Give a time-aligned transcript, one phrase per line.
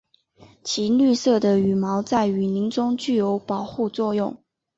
[0.63, 4.35] 其绿色的羽毛在雨林中具有保护作用。